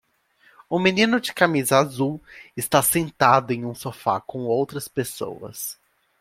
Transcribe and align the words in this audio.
Um 0.67 0.79
menino 0.79 1.19
de 1.21 1.31
camisa 1.31 1.77
azul 1.77 2.19
está 2.57 2.81
sentado 2.81 3.51
em 3.53 3.63
um 3.65 3.75
sofá 3.75 4.19
com 4.19 4.45
outras 4.47 4.87
pessoas. 4.87 5.77